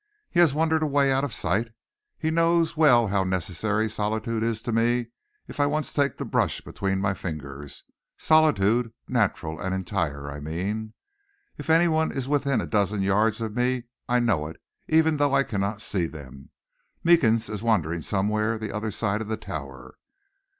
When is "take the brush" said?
6.01-6.59